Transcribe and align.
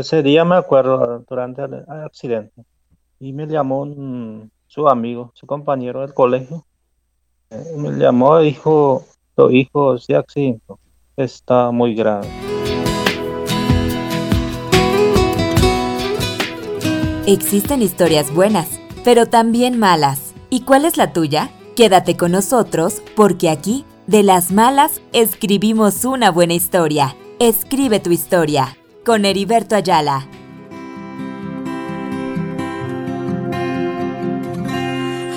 ese 0.00 0.22
día 0.22 0.44
me 0.44 0.56
acuerdo 0.56 1.24
durante 1.28 1.62
el 1.62 1.84
accidente 1.88 2.64
y 3.20 3.32
me 3.32 3.46
llamó 3.46 3.86
su 4.66 4.88
amigo, 4.88 5.32
su 5.34 5.46
compañero 5.46 6.00
del 6.00 6.14
colegio. 6.14 6.64
Eh, 7.50 7.74
me 7.76 7.90
llamó 7.90 8.40
y 8.40 8.46
dijo, 8.46 9.04
tu 9.34 9.50
hijo 9.50 9.98
se 9.98 10.14
accidentó, 10.14 10.78
está 11.16 11.70
muy 11.70 11.94
grave. 11.94 12.28
Existen 17.26 17.82
historias 17.82 18.32
buenas, 18.34 18.80
pero 19.04 19.26
también 19.26 19.78
malas. 19.78 20.34
¿Y 20.50 20.62
cuál 20.62 20.84
es 20.84 20.96
la 20.96 21.12
tuya? 21.12 21.50
Quédate 21.76 22.16
con 22.16 22.32
nosotros 22.32 23.02
porque 23.14 23.50
aquí, 23.50 23.84
de 24.06 24.22
las 24.22 24.50
malas, 24.50 25.02
escribimos 25.12 26.04
una 26.04 26.30
buena 26.30 26.54
historia. 26.54 27.14
Escribe 27.38 28.00
tu 28.00 28.10
historia 28.10 28.77
con 29.08 29.24
Heriberto 29.24 29.74
Ayala. 29.74 30.26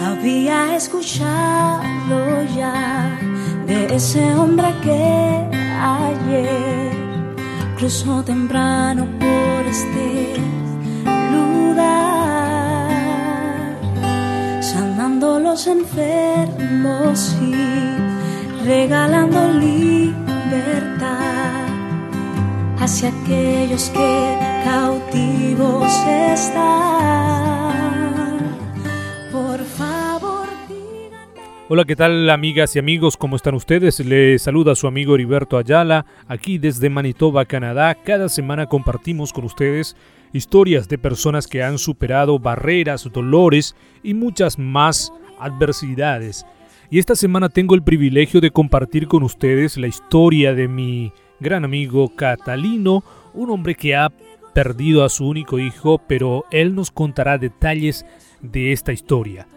Había 0.06 0.76
escuchado 0.76 2.44
ya 2.54 3.18
de 3.68 3.96
ese 3.96 4.22
hombre 4.36 4.68
que 4.84 5.48
ayer 5.80 6.92
cruzó 7.78 8.22
temprano 8.24 9.08
por 9.18 9.66
este 9.66 10.34
lugar, 11.32 12.90
sanando 14.62 15.40
los 15.40 15.66
enfermos 15.68 17.38
y 17.42 17.56
regalando 18.66 19.40
libertad 19.54 21.41
hacia 22.82 23.10
aquellos 23.10 23.90
que 23.92 24.38
cautivos 24.66 25.92
están. 26.34 27.78
Por 29.32 29.60
favor, 29.60 30.48
Hola, 31.70 31.86
¿qué 31.86 31.96
tal 31.96 32.28
amigas 32.32 32.76
y 32.76 32.80
amigos? 32.80 33.18
¿Cómo 33.18 33.36
están 33.36 33.54
ustedes? 33.54 34.00
Les 34.00 34.42
saluda 34.42 34.74
su 34.74 34.88
amigo 34.88 35.14
Heriberto 35.14 35.60
Ayala, 35.60 36.08
aquí 36.28 36.58
desde 36.58 36.90
Manitoba, 36.90 37.46
Canadá. 37.46 37.96
Cada 37.96 38.28
semana 38.30 38.66
compartimos 38.66 39.32
con 39.32 39.46
ustedes 39.46 39.96
historias 40.34 40.90
de 40.90 40.98
personas 40.98 41.46
que 41.48 41.62
han 41.62 41.78
superado 41.78 42.40
barreras, 42.40 43.08
dolores 43.14 43.76
y 44.02 44.16
muchas 44.16 44.58
más 44.58 45.14
adversidades. 45.40 46.48
Y 46.90 46.98
esta 46.98 47.16
semana 47.16 47.48
tengo 47.48 47.76
el 47.76 47.84
privilegio 47.84 48.42
de 48.42 48.50
compartir 48.50 49.08
con 49.08 49.22
ustedes 49.22 49.78
la 49.78 49.88
historia 49.88 50.56
de 50.56 50.68
mi 50.68 51.14
gran 51.42 51.66
amigo 51.66 52.16
Catalino, 52.16 53.04
un 53.34 53.50
hombre 53.50 53.76
que 53.76 53.96
ha 53.96 54.12
perdido 54.54 55.04
a 55.04 55.10
su 55.10 55.28
único 55.28 55.58
hijo, 55.58 56.00
pero 56.08 56.46
él 56.52 56.76
nos 56.76 56.92
contará 56.92 57.38
detalles 57.38 58.06
de 58.42 58.72
esta 58.72 58.94
historia. 58.94 59.48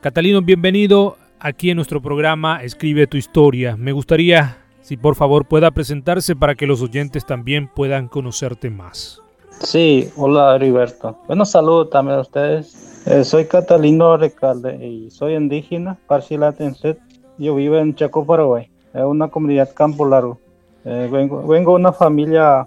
Catalino, 0.00 0.40
bienvenido 0.42 1.16
aquí 1.40 1.70
en 1.70 1.76
nuestro 1.76 2.00
programa 2.00 2.62
Escribe 2.62 3.08
tu 3.08 3.16
historia. 3.16 3.76
Me 3.76 3.90
gustaría, 3.90 4.58
si 4.80 4.96
por 4.96 5.16
favor 5.16 5.46
pueda 5.46 5.72
presentarse 5.72 6.36
para 6.36 6.54
que 6.54 6.68
los 6.68 6.80
oyentes 6.80 7.26
también 7.26 7.68
puedan 7.68 8.06
conocerte 8.06 8.70
más. 8.70 9.20
Sí, 9.60 10.08
hola 10.16 10.54
Heriberto. 10.54 11.18
Bueno, 11.26 11.44
saludo 11.44 11.88
también 11.88 12.18
a 12.18 12.22
ustedes. 12.22 13.02
Eh, 13.06 13.24
soy 13.24 13.46
Catalino 13.46 14.16
Recalde 14.16 14.86
y 14.86 15.10
soy 15.10 15.34
indígena, 15.34 15.98
Parcilatense. 16.06 16.96
Yo 17.38 17.56
vivo 17.56 17.76
en 17.76 17.94
Chaco, 17.94 18.24
Paraguay. 18.24 18.70
Es 18.92 19.02
una 19.02 19.28
comunidad 19.28 19.74
campo 19.74 20.06
largo. 20.06 20.38
Eh, 20.84 21.08
vengo, 21.10 21.46
vengo 21.46 21.72
de 21.72 21.80
una 21.80 21.92
familia 21.92 22.66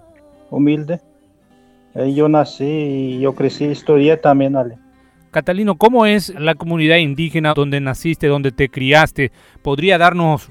humilde. 0.49 0.99
Eh, 1.93 2.13
yo 2.13 2.29
nací 2.29 2.65
y 2.65 3.19
yo 3.19 3.33
crecí, 3.33 3.65
estudié 3.65 4.17
también, 4.17 4.55
Ale. 4.55 4.77
Catalino, 5.31 5.75
¿cómo 5.77 6.05
es 6.05 6.33
la 6.39 6.55
comunidad 6.55 6.97
indígena 6.97 7.53
donde 7.53 7.79
naciste, 7.79 8.27
donde 8.27 8.51
te 8.51 8.69
criaste? 8.69 9.31
¿Podría 9.61 9.97
darnos 9.97 10.49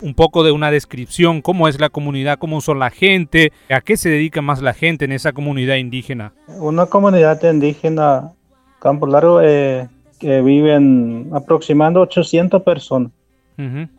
un, 0.00 0.14
poco 0.14 0.42
de 0.42 0.52
una 0.52 0.70
descripción? 0.70 1.40
¿Cómo 1.40 1.68
es 1.68 1.80
la 1.80 1.88
comunidad? 1.88 2.38
¿Cómo 2.38 2.60
son 2.60 2.78
la 2.78 2.90
gente? 2.90 3.52
¿A 3.70 3.80
qué 3.80 3.96
se 3.96 4.08
dedica 4.08 4.42
más 4.42 4.62
la 4.62 4.72
gente 4.72 5.04
en 5.04 5.12
esa 5.12 5.32
comunidad 5.32 5.76
indígena? 5.76 6.32
Una 6.58 6.86
comunidad 6.86 7.42
indígena, 7.44 8.32
Campo 8.80 9.06
Largo, 9.06 9.40
eh, 9.42 9.88
que 10.18 10.40
viven 10.40 11.30
aproximadamente 11.32 12.00
800 12.00 12.62
personas. 12.62 13.12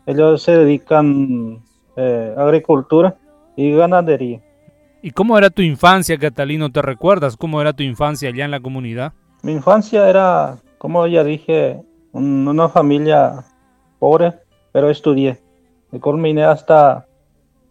Ellos 0.04 0.42
se 0.42 0.52
dedican 0.52 1.62
eh, 1.96 2.34
agricultura 2.36 3.16
y 3.56 3.72
ganadería. 3.72 4.40
¿Y 5.02 5.10
cómo 5.10 5.38
era 5.38 5.50
tu 5.50 5.62
infancia, 5.62 6.18
Catalino? 6.18 6.70
¿Te 6.70 6.82
recuerdas 6.82 7.36
cómo 7.36 7.60
era 7.60 7.72
tu 7.72 7.82
infancia 7.82 8.28
allá 8.28 8.44
en 8.44 8.50
la 8.50 8.60
comunidad? 8.60 9.12
Mi 9.42 9.52
infancia 9.52 10.08
era, 10.08 10.58
como 10.78 11.06
ya 11.06 11.22
dije, 11.22 11.80
una 12.12 12.68
familia 12.68 13.44
pobre, 13.98 14.34
pero 14.72 14.90
estudié. 14.90 15.38
Me 15.90 16.00
culminé 16.00 16.44
hasta 16.44 17.06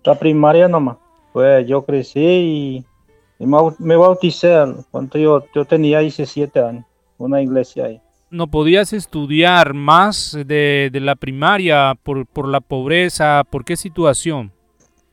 la 0.04 0.16
primaria 0.16 0.68
nomás. 0.68 0.98
Pues 1.34 1.68
yo 1.68 1.84
crecí 1.84 2.20
y, 2.20 2.86
me 3.40 3.98
bauticé 3.98 4.56
cuando 4.92 5.20
yo, 5.20 5.44
yo 5.54 5.66
tenía 5.66 6.00
17 6.00 6.60
años, 6.60 6.86
una 7.18 7.42
iglesia 7.42 7.86
ahí 7.86 8.02
no 8.36 8.48
podías 8.48 8.94
estudiar 8.94 9.74
más 9.74 10.38
de, 10.46 10.92
la 10.94 11.16
primaria 11.16 11.98
por, 12.04 12.26
por, 12.28 12.48
la 12.48 12.62
pobreza? 12.62 13.44
¿Por 13.50 13.66
qué 13.66 13.76
situación? 13.76 14.52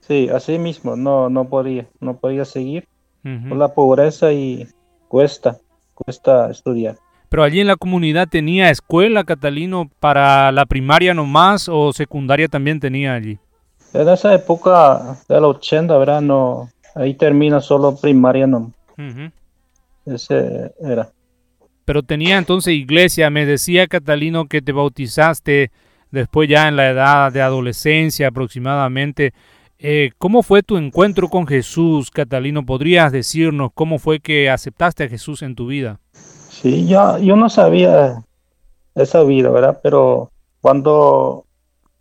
Sí, 0.00 0.28
así 0.28 0.58
mismo, 0.58 0.96
no, 0.96 1.30
no 1.30 1.48
podía, 1.48 1.86
no 2.00 2.16
podía 2.16 2.44
seguir 2.44 2.88
por 3.22 3.56
la 3.56 3.68
pobreza 3.68 4.32
y 4.32 4.66
cuesta, 5.06 5.58
cuesta 5.94 6.50
estudiar. 6.50 6.96
Pero 7.28 7.44
allí 7.44 7.60
en 7.60 7.68
la 7.68 7.76
comunidad 7.76 8.28
tenía 8.28 8.68
escuela, 8.68 9.24
Catalino, 9.24 9.88
para 10.00 10.50
la 10.52 10.66
primaria 10.66 11.14
nomás 11.14 11.68
o 11.68 11.92
secundaria 11.92 12.48
también 12.48 12.80
tenía 12.80 13.14
allí. 13.14 13.38
En 13.94 14.08
esa 14.08 14.34
época 14.34 15.16
de 15.28 15.40
los 15.40 15.56
80, 15.56 15.96
¿verdad? 15.98 16.20
No, 16.20 16.68
ahí 16.94 17.14
termina 17.14 17.60
solo 17.60 17.94
primaria 17.96 18.46
no. 18.46 18.72
Ese 20.04 20.72
era. 20.80 21.10
Pero 21.84 22.02
tenía 22.02 22.38
entonces 22.38 22.74
iglesia, 22.74 23.30
me 23.30 23.46
decía 23.46 23.88
Catalino 23.88 24.46
que 24.46 24.62
te 24.62 24.72
bautizaste 24.72 25.70
después 26.10 26.48
ya 26.48 26.68
en 26.68 26.76
la 26.76 26.90
edad 26.90 27.32
de 27.32 27.42
adolescencia 27.42 28.28
aproximadamente. 28.28 29.32
Eh, 29.78 30.12
¿Cómo 30.18 30.44
fue 30.44 30.62
tu 30.62 30.76
encuentro 30.76 31.28
con 31.28 31.46
Jesús, 31.46 32.10
Catalino? 32.10 32.64
¿Podrías 32.64 33.10
decirnos 33.10 33.72
cómo 33.74 33.98
fue 33.98 34.20
que 34.20 34.48
aceptaste 34.48 35.04
a 35.04 35.08
Jesús 35.08 35.42
en 35.42 35.56
tu 35.56 35.66
vida? 35.66 35.98
Sí, 36.12 36.86
yo, 36.86 37.18
yo 37.18 37.34
no 37.34 37.50
sabía 37.50 38.22
esa 38.94 39.24
vida, 39.24 39.50
¿verdad? 39.50 39.80
Pero 39.82 40.30
cuando 40.60 41.46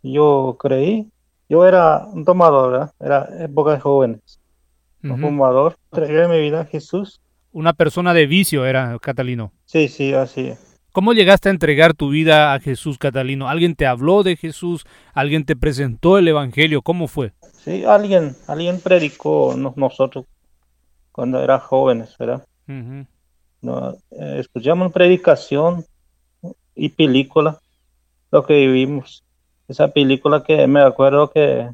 yo 0.02 0.56
creí, 0.60 1.08
yo 1.48 1.66
era 1.66 2.06
un 2.06 2.24
tomador, 2.24 2.70
¿verdad? 2.70 2.94
Era 3.00 3.44
época 3.44 3.72
de 3.72 3.80
jóvenes, 3.80 4.40
un 5.02 5.18
fumador. 5.18 5.76
Entregué 5.90 6.28
mi 6.28 6.38
vida 6.38 6.60
a 6.60 6.64
Jesús 6.66 7.20
una 7.52 7.72
persona 7.72 8.14
de 8.14 8.26
vicio 8.26 8.66
era 8.66 8.98
Catalino. 9.00 9.52
Sí, 9.64 9.88
sí, 9.88 10.12
así 10.12 10.52
¿Cómo 10.92 11.14
llegaste 11.14 11.48
a 11.48 11.52
entregar 11.52 11.94
tu 11.94 12.10
vida 12.10 12.52
a 12.52 12.60
Jesús, 12.60 12.98
Catalino? 12.98 13.48
¿Alguien 13.48 13.74
te 13.74 13.86
habló 13.86 14.22
de 14.22 14.36
Jesús? 14.36 14.84
¿Alguien 15.14 15.46
te 15.46 15.56
presentó 15.56 16.18
el 16.18 16.28
Evangelio? 16.28 16.82
¿Cómo 16.82 17.08
fue? 17.08 17.32
Sí, 17.64 17.82
alguien, 17.84 18.36
alguien 18.46 18.78
predicó 18.78 19.54
nosotros 19.76 20.26
cuando 21.10 21.42
era 21.42 21.58
jóvenes, 21.58 22.14
¿verdad? 22.18 22.44
no, 23.62 23.92
eh, 24.10 24.36
escuchamos 24.38 24.92
predicación 24.92 25.86
y 26.74 26.90
película, 26.90 27.58
lo 28.30 28.44
que 28.44 28.54
vivimos. 28.54 29.24
Esa 29.68 29.88
película 29.88 30.42
que 30.42 30.66
me 30.66 30.82
acuerdo 30.82 31.30
que 31.30 31.70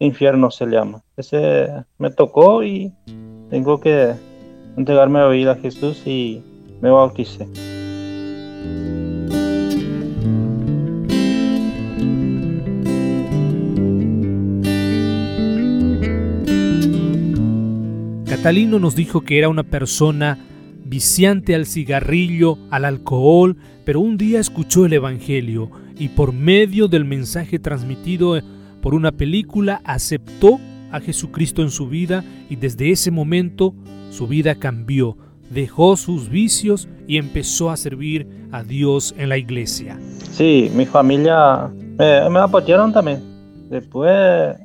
Infierno 0.00 0.50
se 0.50 0.66
llama. 0.66 1.02
Ese 1.16 1.68
me 1.98 2.10
tocó 2.10 2.64
y 2.64 2.92
tengo 3.48 3.80
que 3.80 4.14
entregarme 4.76 5.18
la 5.18 5.28
vida 5.28 5.52
a 5.52 5.56
Jesús 5.56 6.06
y 6.06 6.42
me 6.80 6.90
bauticé. 6.90 7.48
Catalino 18.26 18.78
nos 18.78 18.94
dijo 18.94 19.22
que 19.22 19.38
era 19.38 19.48
una 19.48 19.64
persona 19.64 20.38
viciante 20.84 21.54
al 21.54 21.66
cigarrillo, 21.66 22.58
al 22.70 22.84
alcohol, 22.84 23.56
pero 23.84 24.00
un 24.00 24.16
día 24.16 24.38
escuchó 24.38 24.86
el 24.86 24.92
Evangelio 24.92 25.70
y 25.98 26.10
por 26.10 26.32
medio 26.32 26.86
del 26.86 27.04
mensaje 27.04 27.58
transmitido 27.58 28.40
por 28.82 28.94
una 28.94 29.10
película 29.10 29.80
aceptó 29.84 30.60
a 30.92 31.00
Jesucristo 31.00 31.62
en 31.62 31.70
su 31.70 31.88
vida 31.88 32.24
y 32.48 32.56
desde 32.56 32.92
ese 32.92 33.10
momento 33.10 33.74
su 34.16 34.26
vida 34.26 34.54
cambió, 34.54 35.14
dejó 35.50 35.96
sus 35.98 36.30
vicios 36.30 36.88
y 37.06 37.18
empezó 37.18 37.68
a 37.68 37.76
servir 37.76 38.48
a 38.50 38.62
Dios 38.62 39.14
en 39.18 39.28
la 39.28 39.36
iglesia. 39.36 40.00
Sí, 40.30 40.70
mi 40.74 40.86
familia 40.86 41.70
me, 41.98 42.38
apoyaron 42.38 42.94
también. 42.94 43.22
Después, 43.68 44.56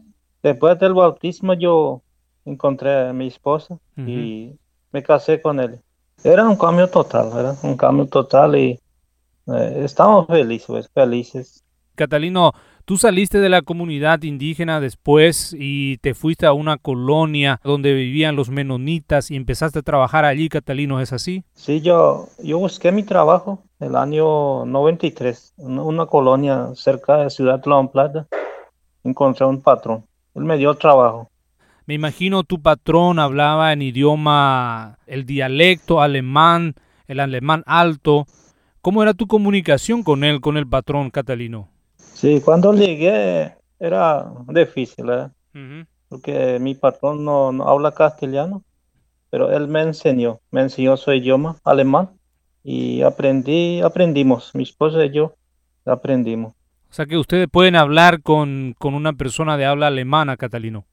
después 0.42 0.80
del 0.80 0.94
bautismo 0.94 1.54
yo 1.54 2.02
encontré 2.46 3.10
a 3.10 3.14
mi 3.14 3.28
esposa 3.28 3.78
y 3.98 4.56
me 4.94 5.04
casé 5.04 5.42
con 5.42 5.60
él. 5.60 5.82
Era 6.24 6.48
un 6.48 6.56
cambio 6.56 6.88
total, 6.88 7.32
era 7.38 7.56
un 7.62 7.76
cambio 7.76 8.06
total 8.06 8.56
y 8.56 8.80
eh, 9.48 9.82
estamos 9.84 10.28
felices, 10.28 10.90
felices. 10.94 11.64
Catalino, 11.96 12.54
tú 12.92 12.98
saliste 12.98 13.40
de 13.40 13.48
la 13.48 13.62
comunidad 13.62 14.22
indígena 14.24 14.82
después 14.82 15.56
y 15.58 15.96
te 16.00 16.14
fuiste 16.14 16.46
a 16.46 16.52
una 16.52 16.76
colonia 16.76 17.62
donde 17.64 17.94
vivían 17.94 18.36
los 18.36 18.50
menonitas 18.50 19.32
y 19.32 19.38
empezaste 19.38 19.80
a 19.80 19.82
trabajar 19.82 20.26
allí, 20.26 20.50
Catalino, 20.50 21.00
¿es 21.00 21.14
así? 21.14 21.46
Sí, 21.54 21.80
yo, 21.80 22.28
yo 22.44 22.60
busqué 22.60 22.92
mi 22.92 23.04
trabajo 23.04 23.64
el 23.80 23.96
año 23.96 24.66
93, 24.66 25.54
en 25.60 25.80
una 25.80 26.06
colonia 26.06 26.72
cerca 26.76 27.16
de 27.16 27.30
Ciudad 27.30 27.62
de 27.64 27.90
Plata. 27.94 28.28
Encontré 29.06 29.46
un 29.46 29.62
patrón, 29.62 30.04
él 30.36 30.44
me 30.44 30.58
dio 30.58 30.74
trabajo. 30.74 31.32
Me 31.86 31.94
imagino 31.94 32.44
tu 32.44 32.62
patrón 32.62 33.20
hablaba 33.20 33.72
en 33.72 33.84
idioma, 33.84 34.98
el 35.08 35.26
dialecto 35.26 36.02
alemán, 36.02 36.76
el 37.08 37.22
alemán 37.22 37.64
alto. 37.68 38.26
¿Cómo 38.82 39.02
era 39.02 39.14
tu 39.14 39.28
comunicación 39.28 40.04
con 40.04 40.26
él, 40.26 40.42
con 40.42 40.58
el 40.58 40.68
patrón 40.68 41.10
Catalino? 41.10 41.71
Sí, 42.22 42.40
cuando 42.40 42.72
llegué 42.72 43.56
era 43.80 44.32
difícil, 44.48 45.10
¿eh? 45.10 45.28
porque 46.08 46.60
mi 46.60 46.76
patrón 46.76 47.26
no, 47.26 47.48
habla 47.68 47.94
castellano, 47.94 48.64
pero 49.32 49.50
él 49.50 49.68
me 49.68 49.82
enseñó, 49.82 50.40
me 50.52 50.62
enseñó 50.62 50.98
su 50.98 51.12
idioma 51.14 51.58
alemán 51.64 52.12
y 52.64 53.02
aprendí, 53.02 53.82
aprendimos, 53.82 54.54
mi 54.54 54.62
esposa 54.62 55.04
y 55.04 55.10
yo 55.10 55.34
aprendimos. 55.84 56.54
O 56.92 56.94
sea 56.94 57.08
que 57.08 57.18
ustedes 57.18 57.48
pueden 57.52 57.76
hablar 57.76 58.22
con, 58.22 58.76
con 58.78 58.94
una 58.94 59.14
persona 59.14 59.58
de 59.58 59.66
habla 59.66 59.88
alemana, 59.88 60.38
Catalino. 60.38 60.86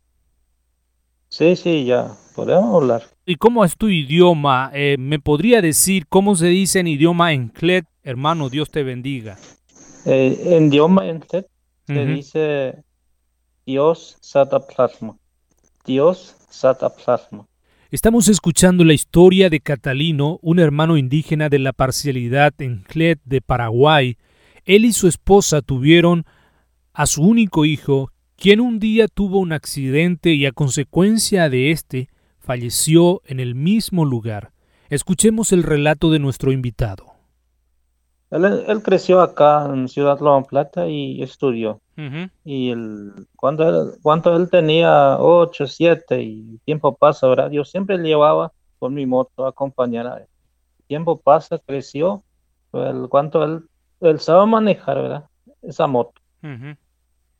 Sí, 1.28 1.56
sí, 1.56 1.84
ya, 1.84 2.10
podemos 2.34 2.74
hablar. 2.74 3.02
¿Y 3.26 3.36
cómo 3.36 3.66
es 3.66 3.76
tu 3.76 3.90
idioma? 3.90 4.70
Eh, 4.72 4.96
¿Me 4.98 5.18
podría 5.18 5.60
decir 5.60 6.06
cómo 6.08 6.36
se 6.36 6.46
dice 6.46 6.80
en 6.80 6.86
idioma 6.86 7.34
enclet? 7.34 7.84
Hermano, 8.02 8.48
Dios 8.48 8.70
te 8.70 8.82
bendiga. 8.82 9.36
Eh, 10.04 10.56
en 10.56 10.66
idioma 10.66 11.06
enclet 11.06 11.46
se 11.86 12.06
dice 12.06 12.84
Dios 13.66 14.16
sataplasma. 14.20 15.16
Dios 15.84 16.36
sataplasma. 16.50 17.46
Estamos 17.90 18.28
escuchando 18.28 18.84
la 18.84 18.92
historia 18.92 19.48
de 19.48 19.60
Catalino, 19.60 20.38
un 20.42 20.58
hermano 20.58 20.98
indígena 20.98 21.48
de 21.48 21.58
la 21.58 21.72
parcialidad 21.72 22.52
enclet 22.58 23.18
de 23.24 23.40
Paraguay. 23.40 24.18
Él 24.66 24.84
y 24.84 24.92
su 24.92 25.08
esposa 25.08 25.62
tuvieron 25.62 26.26
a 26.92 27.06
su 27.06 27.22
único 27.22 27.64
hijo, 27.64 28.10
quien 28.36 28.60
un 28.60 28.78
día 28.78 29.08
tuvo 29.08 29.38
un 29.38 29.52
accidente 29.52 30.34
y 30.34 30.44
a 30.44 30.52
consecuencia 30.52 31.48
de 31.48 31.70
este 31.70 32.08
falleció 32.38 33.22
en 33.24 33.40
el 33.40 33.54
mismo 33.54 34.04
lugar. 34.04 34.52
Escuchemos 34.90 35.52
el 35.52 35.62
relato 35.62 36.10
de 36.10 36.18
nuestro 36.18 36.52
invitado. 36.52 37.07
Él, 38.30 38.82
creció 38.82 39.20
acá 39.20 39.66
en 39.72 39.88
Ciudad 39.88 40.20
Loma 40.20 40.46
Plata 40.46 40.86
y 40.86 41.22
estudió. 41.22 41.80
Y 42.44 42.70
el, 42.70 43.26
cuando, 43.34 43.68
él, 43.68 43.98
cuando 44.02 44.36
él 44.36 44.48
tenía 44.50 45.16
8, 45.18 45.66
7 45.66 46.22
y 46.22 46.58
tiempo 46.64 46.94
pasa, 46.94 47.26
¿verdad? 47.26 47.50
Yo 47.50 47.64
siempre 47.64 47.98
le 47.98 48.08
llevaba 48.08 48.52
con 48.78 48.94
mi 48.94 49.04
moto 49.04 49.46
a 49.46 49.48
acompañar 49.48 50.06
a 50.06 50.18
él. 50.18 50.26
Tiempo 50.86 51.18
pasa, 51.18 51.58
creció. 51.58 52.22
El, 52.72 53.08
cuando 53.08 53.42
él, 53.42 53.64
él 54.00 54.20
sabe 54.20 54.46
manejar, 54.46 55.02
¿verdad? 55.02 55.24
Esa 55.62 55.86
moto 55.86 56.20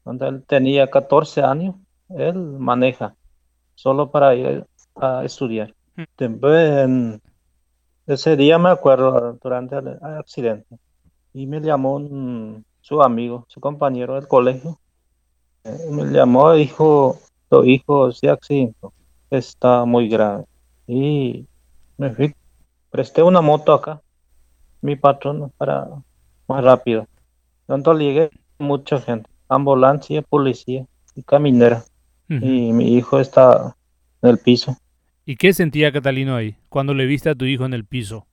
cuando 0.09 0.27
él 0.27 0.43
tenía 0.47 0.89
14 0.89 1.43
años, 1.43 1.75
él 2.09 2.35
maneja 2.35 3.15
solo 3.75 4.11
para 4.11 4.35
ir 4.35 4.65
a 4.97 5.23
estudiar. 5.25 5.75
Mm. 5.97 7.15
Ese 8.09 8.37
día 8.37 8.59
me 8.59 8.71
acuerdo 8.71 9.39
durante 9.43 9.77
el 9.77 9.99
accidente 10.03 10.79
y 11.33 11.47
me 11.47 11.61
llamó 11.61 12.01
su 12.81 13.03
amigo, 13.03 13.45
su 13.49 13.61
compañero 13.61 14.15
del 14.15 14.27
colegio. 14.27 14.79
Eh, 15.65 15.89
me 15.91 16.05
llamó 16.07 16.55
y 16.55 16.61
dijo, 16.61 17.19
tu 17.49 17.65
hijo 17.65 18.11
se 18.13 18.31
accidentó, 18.31 18.93
está 19.31 19.85
muy 19.85 20.09
grave. 20.09 20.45
Y 20.87 21.47
me 21.97 22.11
fui, 22.11 22.35
presté 22.91 23.23
una 23.23 23.41
moto 23.41 23.75
acá, 23.75 24.03
mi 24.81 24.97
patrón, 24.97 25.53
para 25.57 25.87
más 26.49 26.65
rápido. 26.65 27.07
Cuando 27.67 27.93
llegué, 27.93 28.31
mucha 28.59 28.99
gente 29.01 29.29
ambulancia, 29.49 30.23
policía 30.23 30.87
y 31.15 31.23
caminera. 31.23 31.85
Y 32.31 32.73
mi 32.75 32.95
hijo 32.95 33.21
está 33.21 33.75
en 34.21 34.31
el 34.31 34.39
piso. 34.39 34.77
¿Y 35.29 35.37
qué 35.37 35.53
sentía 35.53 35.93
Catalino 35.93 36.37
ahí 36.37 36.57
cuando 36.71 36.95
le 36.95 37.05
viste 37.05 37.29
a 37.29 37.35
tu 37.35 37.45
hijo 37.45 37.67
en 37.67 37.75
el 37.75 37.85
piso? 37.85 38.27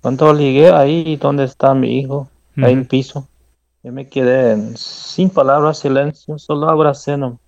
Cuando 0.00 0.38
llegué 0.38 0.70
ahí 0.70 1.16
donde 1.16 1.42
está 1.42 1.74
mi 1.74 1.98
hijo, 1.98 2.30
ahí 2.58 2.74
en 2.74 2.78
el 2.78 2.86
piso, 2.86 3.26
yo 3.82 3.90
me 3.90 4.06
quedé 4.06 4.56
sin 4.76 5.30
palabras, 5.30 5.80
silencio, 5.80 6.38
solo 6.38 6.70
abracé, 6.70 7.16
no. 7.16 7.40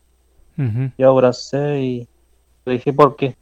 Yo 0.99 1.08
abracé 1.08 1.81
y 1.82 2.08
le 2.64 2.72
dije 2.72 2.93
por 2.93 3.14
qué. 3.14 3.37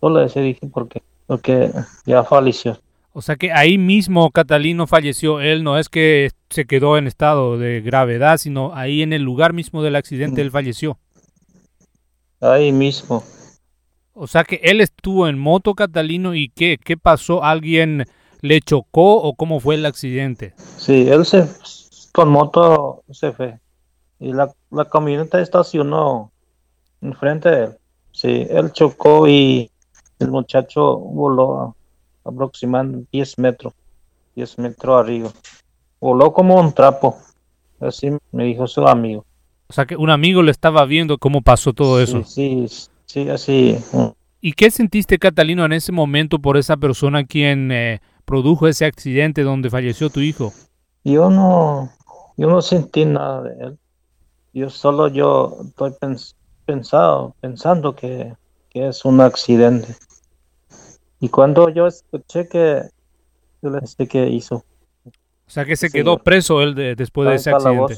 Solo 0.00 0.26
le 0.26 0.42
dije 0.42 0.66
por 0.66 0.88
qué. 0.88 1.00
Porque 1.28 1.70
ya 2.04 2.24
falleció. 2.24 2.76
O 3.12 3.22
sea 3.22 3.36
que 3.36 3.52
ahí 3.52 3.78
mismo 3.78 4.32
Catalino 4.32 4.88
falleció. 4.88 5.40
Él 5.40 5.62
no 5.62 5.78
es 5.78 5.88
que 5.88 6.32
se 6.50 6.64
quedó 6.64 6.98
en 6.98 7.06
estado 7.06 7.56
de 7.56 7.82
gravedad, 7.82 8.36
sino 8.38 8.74
ahí 8.74 9.02
en 9.02 9.12
el 9.12 9.22
lugar 9.22 9.52
mismo 9.52 9.84
del 9.84 9.94
accidente 9.94 10.40
él 10.40 10.50
falleció. 10.50 10.98
Ahí 12.40 12.72
mismo. 12.72 13.22
O 14.18 14.26
sea 14.26 14.44
que 14.44 14.60
él 14.62 14.80
estuvo 14.80 15.28
en 15.28 15.38
moto, 15.38 15.74
Catalino, 15.74 16.34
¿y 16.34 16.48
qué? 16.48 16.78
¿Qué 16.82 16.96
pasó? 16.96 17.44
¿Alguien 17.44 18.06
le 18.40 18.62
chocó 18.62 19.16
o 19.16 19.34
cómo 19.34 19.60
fue 19.60 19.74
el 19.74 19.84
accidente? 19.84 20.54
Sí, 20.78 21.06
él 21.06 21.26
se 21.26 21.46
con 22.12 22.30
moto 22.30 23.04
se 23.10 23.32
fue. 23.32 23.58
Y 24.18 24.32
la, 24.32 24.50
la 24.70 24.86
camioneta 24.86 25.38
estacionó 25.38 26.32
enfrente 27.02 27.50
de 27.50 27.64
él. 27.64 27.70
Sí, 28.10 28.46
él 28.48 28.72
chocó 28.72 29.28
y 29.28 29.70
el 30.18 30.30
muchacho 30.30 30.96
voló 30.96 31.76
aproximadamente 32.24 33.06
10 33.12 33.38
metros, 33.38 33.74
10 34.34 34.58
metros 34.60 34.98
arriba. 34.98 35.30
Voló 36.00 36.32
como 36.32 36.58
un 36.58 36.72
trapo, 36.72 37.18
así 37.80 38.10
me 38.32 38.44
dijo 38.44 38.66
su 38.66 38.88
amigo. 38.88 39.26
O 39.68 39.74
sea 39.74 39.84
que 39.84 39.96
un 39.96 40.08
amigo 40.08 40.42
le 40.42 40.52
estaba 40.52 40.86
viendo 40.86 41.18
cómo 41.18 41.42
pasó 41.42 41.74
todo 41.74 42.00
eso. 42.00 42.24
Sí, 42.24 42.66
sí, 43.06 43.28
así. 43.28 43.78
¿Y 44.40 44.52
qué 44.52 44.70
sentiste, 44.70 45.18
Catalino, 45.18 45.64
en 45.64 45.72
ese 45.72 45.92
momento 45.92 46.38
por 46.38 46.56
esa 46.56 46.76
persona 46.76 47.24
quien 47.24 47.72
eh, 47.72 48.00
produjo 48.24 48.68
ese 48.68 48.84
accidente 48.84 49.42
donde 49.42 49.70
falleció 49.70 50.10
tu 50.10 50.20
hijo? 50.20 50.52
Yo 51.04 51.30
no, 51.30 51.90
yo 52.36 52.48
no 52.48 52.60
sentí 52.62 53.04
nada 53.04 53.42
de 53.42 53.64
él. 53.64 53.78
Yo 54.52 54.70
solo 54.70 55.08
yo 55.08 55.56
estoy 55.66 55.92
pensado, 56.64 57.34
pensando 57.40 57.94
que, 57.94 58.34
que 58.70 58.88
es 58.88 59.04
un 59.04 59.20
accidente. 59.20 59.96
Y 61.20 61.28
cuando 61.28 61.68
yo 61.68 61.86
escuché 61.86 62.48
que 62.48 62.82
yo 63.62 63.70
le 63.70 63.80
dije 63.80 64.06
que 64.06 64.28
hizo. 64.28 64.56
O 64.56 65.50
sea 65.50 65.64
que 65.64 65.76
se 65.76 65.90
quedó 65.90 66.18
preso 66.18 66.60
él 66.62 66.74
después 66.96 67.28
de 67.28 67.34
ese 67.36 67.50
accidente. 67.50 67.96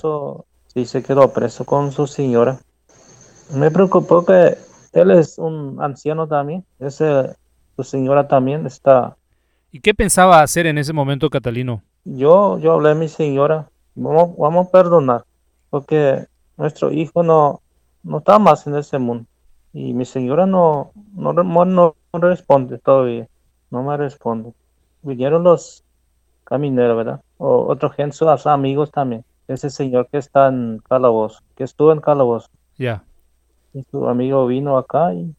Sí, 0.74 0.84
se 0.84 1.02
quedó 1.02 1.32
preso 1.32 1.64
con 1.64 1.92
su 1.92 2.06
señora. 2.06 2.60
Me 3.54 3.70
preocupó 3.70 4.24
que 4.24 4.56
él 4.92 5.11
es 5.11 5.38
un 5.38 5.78
anciano 5.80 6.26
también. 6.26 6.64
Ese, 6.78 7.35
su 7.76 7.85
señora 7.85 8.26
también 8.26 8.66
está. 8.66 9.16
¿Y 9.71 9.80
qué 9.80 9.95
pensaba 9.95 10.42
hacer 10.42 10.66
en 10.66 10.78
ese 10.78 10.92
momento, 10.92 11.30
Catalino? 11.30 11.83
Yo, 12.04 12.59
yo 12.59 12.73
hablé 12.73 12.90
a 12.90 12.95
mi 12.95 13.09
señora. 13.09 13.68
Vamos, 13.95 14.37
vamos 14.37 14.68
a 14.68 14.71
perdonar. 14.71 15.25
Porque 15.71 16.26
nuestro 16.57 16.90
hijo 16.90 17.23
no, 17.23 17.61
no 18.02 18.18
está 18.18 18.38
más 18.38 18.66
en 18.66 18.76
ese 18.76 18.99
mundo. 18.99 19.26
Y 19.73 19.92
mi 19.92 20.04
señora 20.04 20.47
no, 20.47 20.92
no, 21.14 21.33
no, 21.33 21.95
responde 22.12 22.78
todavía. 22.78 23.28
No 23.71 23.83
me 23.83 23.97
responde. 23.97 24.52
Vinieron 25.02 25.45
los 25.45 25.85
camineros, 26.45 26.97
¿verdad? 26.97 27.21
O 27.37 27.66
otro 27.66 27.90
gente, 27.90 28.16
sus 28.16 28.47
amigos 28.47 28.90
también. 28.90 29.25
Ese 29.47 29.71
señor 29.71 30.09
que 30.11 30.18
está 30.18 30.49
en 30.49 30.80
Calabozo, 30.88 31.40
que 31.54 31.64
estuvo 31.64 31.92
en 31.92 32.00
Calabozo. 32.00 32.49
Ya. 32.76 33.04
Y 33.75 33.82
su 33.90 34.08
amigo 34.08 34.46
vino 34.46 34.78
acá 34.78 35.14
y 35.14 35.34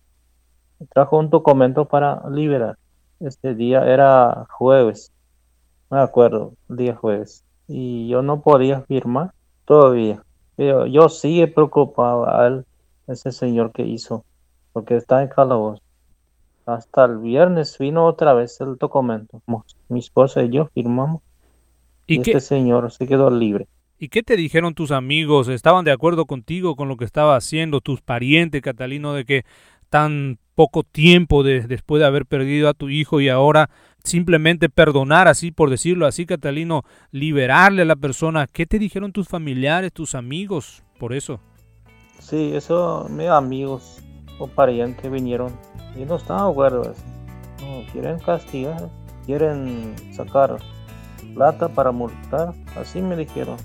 trajo 0.93 1.17
un 1.17 1.29
documento 1.29 1.85
para 1.85 2.27
liberar. 2.29 2.77
Este 3.19 3.53
día 3.53 3.85
era 3.85 4.47
jueves. 4.49 5.11
Me 5.89 5.99
acuerdo, 5.99 6.53
el 6.69 6.77
día 6.77 6.95
jueves. 6.95 7.43
Y 7.67 8.07
yo 8.07 8.21
no 8.21 8.41
podía 8.41 8.81
firmar 8.81 9.33
todavía. 9.65 10.23
Pero 10.55 10.85
yo 10.85 11.09
sigue 11.09 11.47
preocupado 11.47 12.29
a 12.29 12.47
él 12.47 12.65
ese 13.07 13.31
señor 13.31 13.71
que 13.71 13.83
hizo, 13.83 14.23
porque 14.71 14.95
está 14.95 15.21
en 15.21 15.29
calabozo. 15.29 15.81
Hasta 16.65 17.05
el 17.05 17.17
viernes 17.17 17.77
vino 17.77 18.05
otra 18.05 18.33
vez 18.33 18.61
el 18.61 18.77
documento. 18.77 19.41
Mi 19.87 19.99
esposa 19.99 20.43
y 20.43 20.49
yo 20.49 20.67
firmamos. 20.67 21.21
Y, 22.07 22.19
este 22.19 22.39
señor 22.39 22.91
se 22.91 23.07
quedó 23.07 23.29
libre. 23.29 23.67
¿Y 24.01 24.07
qué 24.07 24.23
te 24.23 24.37
dijeron 24.37 24.73
tus 24.73 24.91
amigos? 24.91 25.49
¿Estaban 25.49 25.83
de 25.83 25.91
acuerdo 25.91 26.25
contigo 26.25 26.77
con 26.77 26.87
lo 26.87 26.95
que 26.95 27.03
estaba 27.03 27.35
haciendo 27.35 27.81
tus 27.81 28.01
parientes, 28.01 28.61
Catalino, 28.61 29.13
de 29.13 29.25
que 29.25 29.43
tan 29.89 30.39
poco 30.55 30.83
tiempo 30.83 31.43
después 31.43 31.99
de 31.99 32.05
haber 32.05 32.25
perdido 32.25 32.69
a 32.69 32.73
tu 32.73 32.87
hijo 32.87 33.19
y 33.19 33.27
ahora 33.27 33.69
simplemente 34.03 34.69
perdonar, 34.69 35.27
así 35.27 35.51
por 35.51 35.69
decirlo 35.69 36.05
así, 36.05 36.25
Catalino, 36.25 36.83
liberarle 37.11 37.81
a 37.81 37.85
la 37.85 37.97
persona. 37.97 38.47
¿Qué 38.47 38.65
te 38.65 38.79
dijeron 38.79 39.11
tus 39.11 39.27
familiares, 39.27 39.91
tus 39.91 40.15
amigos 40.15 40.81
por 40.97 41.13
eso? 41.13 41.41
Sí, 42.19 42.51
eso 42.53 43.05
mis 43.09 43.27
amigos 43.27 44.01
o 44.37 44.47
parientes 44.47 45.11
vinieron 45.11 45.51
y 45.97 46.05
no 46.05 46.15
estaban 46.15 46.53
de. 46.53 46.95
No, 47.61 47.91
quieren 47.91 48.17
castigar, 48.19 48.89
quieren 49.25 49.93
sacar 50.13 50.57
plata 51.33 51.67
para 51.67 51.91
multar, 51.91 52.53
así 52.77 53.01
me 53.01 53.17
dijeron. 53.17 53.57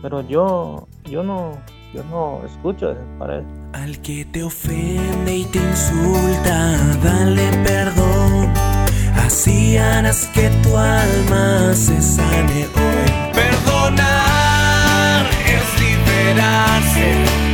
Pero 0.00 0.20
yo, 0.22 0.86
yo 1.04 1.22
no, 1.22 1.58
yo 1.92 2.04
no 2.04 2.40
escucho 2.46 2.94
para 3.18 3.38
él. 3.38 3.44
Al 3.72 4.00
que 4.00 4.24
te 4.24 4.42
ofende 4.42 5.36
y 5.38 5.44
te 5.44 5.58
insulta, 5.58 6.76
dale 7.02 7.48
perdón. 7.64 8.52
Así 9.16 9.76
harás 9.76 10.26
que 10.28 10.48
tu 10.62 10.76
alma 10.76 11.74
se 11.74 12.00
sane 12.00 12.66
hoy. 12.66 13.32
Perdonar 13.34 15.26
es 15.46 15.80
liberarse. 15.80 17.47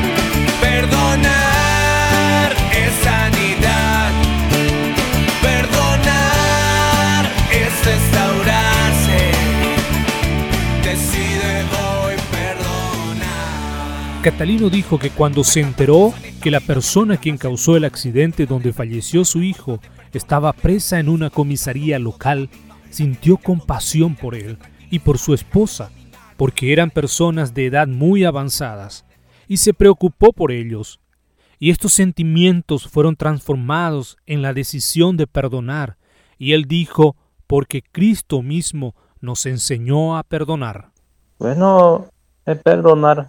Catalino 14.24 14.70
dijo 14.70 14.98
que 14.98 15.10
cuando 15.10 15.44
se 15.44 15.60
enteró 15.60 16.14
que 16.40 16.50
la 16.50 16.60
persona 16.60 17.18
quien 17.18 17.36
causó 17.36 17.76
el 17.76 17.84
accidente 17.84 18.46
donde 18.46 18.72
falleció 18.72 19.22
su 19.22 19.42
hijo 19.42 19.80
estaba 20.14 20.54
presa 20.54 20.98
en 20.98 21.10
una 21.10 21.28
comisaría 21.28 21.98
local, 21.98 22.48
sintió 22.88 23.36
compasión 23.36 24.16
por 24.16 24.34
él 24.34 24.56
y 24.90 25.00
por 25.00 25.18
su 25.18 25.34
esposa, 25.34 25.90
porque 26.38 26.72
eran 26.72 26.88
personas 26.88 27.52
de 27.52 27.66
edad 27.66 27.86
muy 27.86 28.24
avanzadas, 28.24 29.04
y 29.46 29.58
se 29.58 29.74
preocupó 29.74 30.32
por 30.32 30.52
ellos. 30.52 31.00
Y 31.58 31.68
estos 31.68 31.92
sentimientos 31.92 32.88
fueron 32.88 33.16
transformados 33.16 34.16
en 34.24 34.40
la 34.40 34.54
decisión 34.54 35.18
de 35.18 35.26
perdonar, 35.26 35.98
y 36.38 36.54
él 36.54 36.64
dijo, 36.64 37.14
porque 37.46 37.82
Cristo 37.82 38.40
mismo 38.40 38.94
nos 39.20 39.44
enseñó 39.44 40.16
a 40.16 40.22
perdonar. 40.22 40.92
Bueno, 41.38 42.06
es 42.46 42.56
perdonar, 42.62 43.28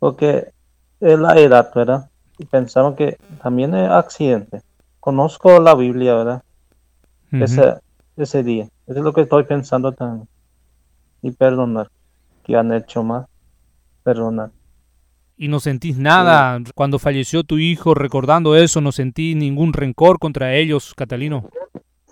porque 0.00 0.50
es 0.98 1.18
la 1.18 1.38
edad, 1.38 1.70
¿verdad? 1.72 2.10
Y 2.38 2.46
pensamos 2.46 2.96
que 2.96 3.16
también 3.40 3.74
es 3.76 3.88
accidente 3.88 4.62
conozco 5.00 5.58
la 5.58 5.74
Biblia, 5.74 6.14
¿verdad? 6.14 6.42
ese, 7.32 7.74
ese 8.16 8.42
día. 8.42 8.64
Eso 8.86 8.98
es 8.98 9.04
lo 9.04 9.12
que 9.12 9.22
estoy 9.22 9.44
pensando 9.44 9.92
también. 9.92 10.28
Y 11.22 11.32
perdonar. 11.32 11.90
Que 12.44 12.56
han 12.56 12.72
hecho 12.72 13.02
más. 13.02 13.26
Perdonar. 14.02 14.50
¿Y 15.36 15.48
no 15.48 15.58
sentís 15.58 15.96
nada 15.96 16.58
cuando 16.74 16.98
falleció 16.98 17.44
tu 17.44 17.58
hijo 17.58 17.94
recordando 17.94 18.56
eso? 18.56 18.82
¿No 18.82 18.92
sentís 18.92 19.34
ningún 19.36 19.72
rencor 19.72 20.18
contra 20.18 20.54
ellos, 20.54 20.94
Catalino? 20.94 21.48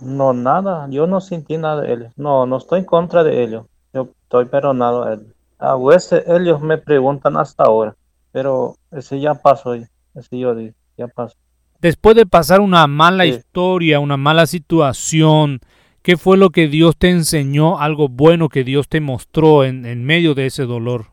No, 0.00 0.32
nada. 0.32 0.88
Yo 0.90 1.06
no 1.06 1.20
sentí 1.20 1.58
nada 1.58 1.82
de 1.82 1.92
ellos. 1.92 2.12
No, 2.16 2.46
no 2.46 2.56
estoy 2.56 2.80
en 2.80 2.86
contra 2.86 3.22
de 3.24 3.42
ellos. 3.42 3.66
Yo 3.92 4.08
estoy 4.22 4.46
perdonado 4.46 5.04
a 5.04 5.14
ellos. 5.14 5.34
A 5.58 5.76
veces 5.76 6.24
ellos 6.26 6.60
me 6.60 6.78
preguntan 6.78 7.36
hasta 7.36 7.64
ahora. 7.64 7.96
Pero 8.32 8.76
ese 8.90 9.20
ya 9.20 9.34
pasó. 9.34 9.74
Ese 9.74 10.38
yo 10.38 10.54
digo, 10.54 10.74
ya 10.96 11.08
pasó 11.08 11.36
después 11.80 12.16
de 12.16 12.26
pasar 12.26 12.60
una 12.60 12.86
mala 12.86 13.26
historia, 13.26 14.00
una 14.00 14.16
mala 14.16 14.46
situación, 14.46 15.60
¿qué 16.02 16.16
fue 16.16 16.36
lo 16.36 16.50
que 16.50 16.68
Dios 16.68 16.96
te 16.96 17.10
enseñó, 17.10 17.78
algo 17.78 18.08
bueno 18.08 18.48
que 18.48 18.64
Dios 18.64 18.88
te 18.88 19.00
mostró 19.00 19.64
en, 19.64 20.04
medio 20.04 20.34
de 20.34 20.46
ese 20.46 20.64
dolor? 20.64 21.06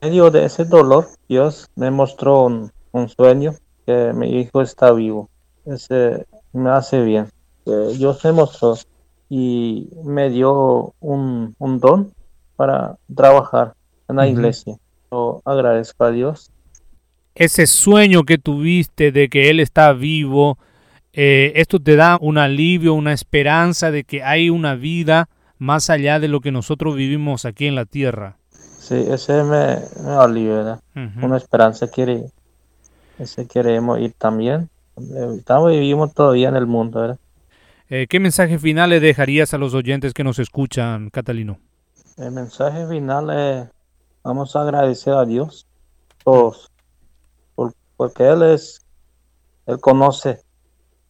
En 0.00 0.10
medio 0.10 0.30
de 0.30 0.44
ese 0.44 0.64
dolor, 0.64 1.06
Dios 1.28 1.68
me 1.76 1.90
mostró 1.90 2.44
un, 2.44 3.08
sueño 3.08 3.54
que 3.86 4.12
mi 4.14 4.40
hijo 4.40 4.62
está 4.62 4.92
vivo. 4.92 5.28
Ese 5.64 6.26
me 6.52 6.70
hace 6.70 7.02
bien. 7.02 7.28
Dios 7.64 8.24
me 8.24 8.32
mostró 8.32 8.76
y 9.28 9.88
me 10.04 10.28
dio 10.28 10.94
un, 11.00 11.54
don 11.58 12.12
para 12.62 12.96
trabajar 13.14 13.74
en 14.08 14.16
la 14.16 14.28
iglesia. 14.28 14.76
Yo 15.10 15.42
agradezco 15.44 16.04
a 16.04 16.10
Dios 16.10 16.52
ese 17.34 17.66
sueño 17.66 18.24
que 18.24 18.38
tuviste 18.38 19.12
de 19.12 19.28
que 19.28 19.50
Él 19.50 19.60
está 19.60 19.92
vivo, 19.92 20.58
eh, 21.12 21.52
esto 21.56 21.80
te 21.80 21.96
da 21.96 22.18
un 22.20 22.38
alivio, 22.38 22.94
una 22.94 23.12
esperanza 23.12 23.90
de 23.90 24.04
que 24.04 24.22
hay 24.22 24.50
una 24.50 24.74
vida 24.74 25.28
más 25.58 25.90
allá 25.90 26.18
de 26.18 26.28
lo 26.28 26.40
que 26.40 26.52
nosotros 26.52 26.96
vivimos 26.96 27.44
aquí 27.44 27.66
en 27.66 27.74
la 27.74 27.84
tierra. 27.84 28.36
Sí, 28.78 28.96
ese 29.08 29.44
me, 29.44 29.78
me 30.04 30.12
alivia, 30.12 30.80
una 31.22 31.36
esperanza 31.36 31.88
quiere, 31.88 32.24
ese 33.18 33.46
queremos 33.46 34.00
ir 34.00 34.12
también. 34.18 34.68
Estamos 35.38 35.70
vivimos 35.70 36.12
todavía 36.12 36.48
en 36.48 36.56
el 36.56 36.66
mundo, 36.66 37.00
¿verdad? 37.00 37.18
Eh, 37.88 38.06
¿Qué 38.08 38.20
mensaje 38.20 38.58
final 38.58 38.90
le 38.90 39.00
dejarías 39.00 39.54
a 39.54 39.58
los 39.58 39.74
oyentes 39.74 40.12
que 40.12 40.24
nos 40.24 40.38
escuchan, 40.38 41.10
Catalino? 41.10 41.58
El 42.16 42.30
mensaje 42.32 42.86
final 42.86 43.30
es, 43.30 43.68
vamos 44.22 44.54
a 44.54 44.62
agradecer 44.62 45.14
a 45.14 45.24
Dios 45.24 45.66
todos 46.24 46.70
porque 47.96 48.28
Él 48.28 48.42
es, 48.42 48.84
Él 49.64 49.78
conoce, 49.80 50.42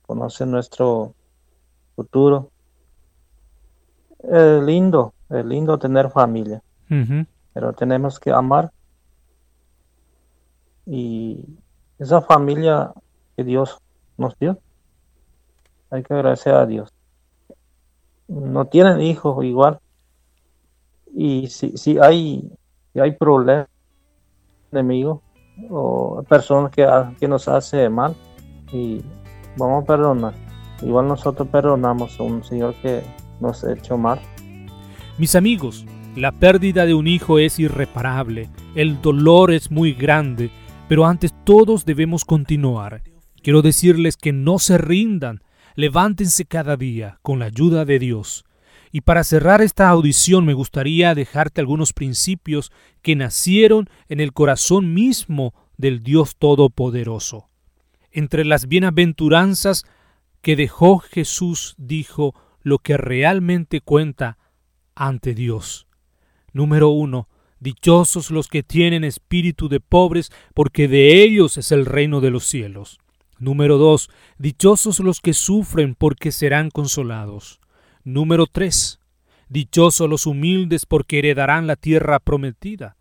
conoce 0.07 0.45
nuestro 0.45 1.15
futuro. 1.97 2.51
Es 4.19 4.63
lindo, 4.63 5.15
es 5.31 5.43
lindo 5.45 5.79
tener 5.79 6.11
familia, 6.11 6.63
pero 7.55 7.73
tenemos 7.73 8.21
que 8.21 8.31
amar 8.31 8.71
y 10.85 11.41
esa 11.99 12.21
familia 12.21 12.93
que 13.37 13.45
Dios 13.45 13.79
nos 14.19 14.39
dio, 14.39 14.59
hay 15.89 16.03
que 16.03 16.13
agradecer 16.13 16.55
a 16.55 16.67
Dios. 16.67 16.93
No 18.29 18.67
tienen 18.67 19.01
hijos 19.01 19.43
igual 19.45 19.81
y 21.15 21.47
si, 21.49 21.77
si 21.77 21.99
hay 21.99 22.51
hay 23.01 23.13
problemas 23.13 23.69
enemigos 24.71 25.21
o 25.71 26.23
personas 26.29 26.71
que, 26.71 26.87
que 27.19 27.29
nos 27.29 27.49
hace 27.49 27.89
mal 27.89 28.15
y 28.73 29.01
vamos 29.57 29.85
a 29.85 29.87
perdonar. 29.87 30.35
Igual 30.83 31.09
nosotros 31.09 31.49
perdonamos 31.49 32.19
a 32.19 32.23
un 32.23 32.43
Señor 32.43 32.75
que 32.83 33.03
nos 33.41 33.65
ha 33.65 33.73
hecho 33.73 33.97
mal. 33.97 34.21
Mis 35.19 35.37
amigos, 35.37 35.87
la 36.17 36.33
pérdida 36.33 36.87
de 36.87 36.95
un 36.95 37.07
hijo 37.07 37.39
es 37.39 37.59
irreparable, 37.59 38.49
el 38.75 39.01
dolor 39.01 39.53
es 39.53 39.71
muy 39.71 39.93
grande, 39.93 40.51
pero 40.89 41.07
antes 41.07 41.35
todos 41.45 41.85
debemos 41.85 42.25
continuar. 42.25 43.03
Quiero 43.43 43.63
decirles 43.63 44.17
que 44.17 44.33
no 44.33 44.59
se 44.59 44.79
rindan, 44.79 45.43
levántense 45.75 46.45
cada 46.45 46.77
día 46.77 47.19
con 47.23 47.39
la 47.39 47.47
ayuda 47.47 47.85
de 47.85 47.99
Dios. 47.99 48.45
Y 48.93 49.01
para 49.01 49.25
cerrar 49.25 49.63
esta 49.63 49.89
audición 49.89 50.45
me 50.45 50.53
gustaría 50.53 51.15
dejarte 51.15 51.63
algunos 51.63 51.95
principios 51.95 52.71
que 53.01 53.17
nacieron 53.17 53.89
en 54.09 54.21
el 54.21 54.35
corazón 54.35 54.93
mismo 54.93 55.55
del 55.79 56.03
Dios 56.03 56.37
Todopoderoso. 56.37 57.49
Entre 58.11 58.45
las 58.45 58.69
bienaventuranzas 58.69 59.85
que 60.43 60.57
dejó 60.57 60.99
Jesús 60.99 61.75
dijo 61.79 62.35
lo 62.61 62.79
que 62.79 62.99
realmente 62.99 63.81
cuenta 63.81 64.37
ante 64.95 65.35
Dios. 65.35 65.87
Número 66.53 66.91
uno, 66.91 67.29
dichosos 67.61 68.31
los 68.31 68.49
que 68.49 68.63
tienen 68.63 69.05
espíritu 69.05 69.71
de 69.71 69.81
pobres, 69.81 70.31
porque 70.53 70.87
de 70.87 71.23
ellos 71.23 71.57
es 71.57 71.73
el 71.73 71.87
reino 71.87 72.21
de 72.21 72.31
los 72.31 72.45
cielos. 72.45 72.99
Número 73.39 73.79
dos, 73.79 74.11
dichosos 74.37 75.01
los 75.01 75.21
que 75.21 75.33
sufren, 75.33 75.95
porque 75.95 76.31
serán 76.31 76.71
consolados. 76.71 77.62
Número 78.05 78.47
3. 78.47 78.99
Dichosos 79.49 80.09
los 80.09 80.27
humildes 80.27 80.87
porque 80.87 81.19
heredarán 81.19 81.67
la 81.67 81.77
tierra 81.77 82.19
prometida. 82.19 82.97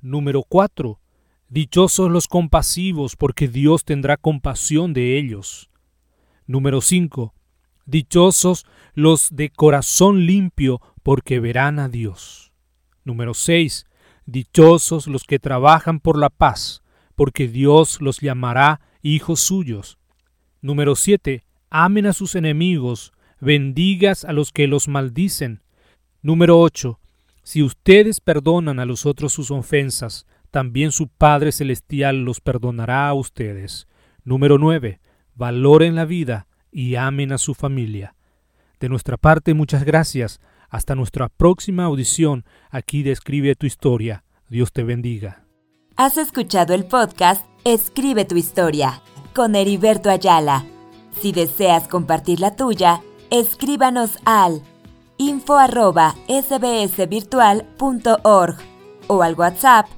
Número 0.00 0.42
4. 0.42 1.00
Dichosos 1.48 2.10
los 2.10 2.28
compasivos 2.28 3.16
porque 3.16 3.48
Dios 3.48 3.84
tendrá 3.84 4.16
compasión 4.16 4.92
de 4.92 5.18
ellos. 5.18 5.70
Número 6.46 6.80
5. 6.80 7.34
Dichosos 7.86 8.66
los 8.94 9.28
de 9.30 9.50
corazón 9.50 10.26
limpio 10.26 10.80
porque 11.02 11.40
verán 11.40 11.78
a 11.78 11.88
Dios. 11.88 12.52
Número 13.04 13.34
6. 13.34 13.86
Dichosos 14.26 15.06
los 15.06 15.24
que 15.24 15.38
trabajan 15.38 16.00
por 16.00 16.18
la 16.18 16.30
paz 16.30 16.82
porque 17.14 17.48
Dios 17.48 18.00
los 18.00 18.20
llamará 18.20 18.80
hijos 19.02 19.40
suyos. 19.40 19.98
Número 20.60 20.94
7. 20.94 21.44
Amen 21.70 22.06
a 22.06 22.12
sus 22.12 22.34
enemigos, 22.34 23.12
bendigas 23.42 24.24
a 24.24 24.32
los 24.32 24.52
que 24.52 24.66
los 24.66 24.88
maldicen. 24.88 25.62
Número 26.22 26.60
8. 26.60 26.98
Si 27.42 27.62
ustedes 27.62 28.20
perdonan 28.20 28.78
a 28.78 28.86
los 28.86 29.04
otros 29.04 29.32
sus 29.32 29.50
ofensas, 29.50 30.26
también 30.50 30.92
su 30.92 31.08
Padre 31.08 31.50
Celestial 31.50 32.24
los 32.24 32.40
perdonará 32.40 33.08
a 33.08 33.14
ustedes. 33.14 33.88
Número 34.24 34.58
9. 34.58 35.00
valoren 35.34 35.96
la 35.96 36.04
vida 36.04 36.46
y 36.70 36.94
amen 36.94 37.32
a 37.32 37.38
su 37.38 37.54
familia. 37.54 38.14
De 38.78 38.88
nuestra 38.88 39.16
parte, 39.16 39.54
muchas 39.54 39.84
gracias. 39.84 40.40
Hasta 40.68 40.94
nuestra 40.94 41.28
próxima 41.28 41.84
audición. 41.84 42.44
Aquí 42.70 43.02
describe 43.02 43.56
tu 43.56 43.66
historia. 43.66 44.24
Dios 44.48 44.72
te 44.72 44.84
bendiga. 44.84 45.44
Has 45.96 46.16
escuchado 46.16 46.74
el 46.74 46.84
podcast 46.84 47.44
Escribe 47.64 48.24
tu 48.24 48.36
historia 48.36 49.02
con 49.34 49.54
Heriberto 49.54 50.10
Ayala. 50.10 50.64
Si 51.20 51.32
deseas 51.32 51.88
compartir 51.88 52.40
la 52.40 52.56
tuya, 52.56 53.02
escríbanos 53.32 54.18
al 54.26 54.62
info 55.16 55.56
sbsvirtual.org 55.58 58.56
o 59.08 59.22
al 59.22 59.34
WhatsApp 59.34 59.88